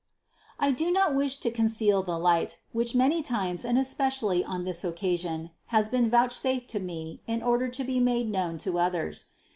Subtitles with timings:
[0.57, 0.67] 303.
[0.67, 4.83] I do not wish to conceal the light, which many times and especially on this
[4.83, 9.25] occasion, has been vouch safed to me in order to be made known to others.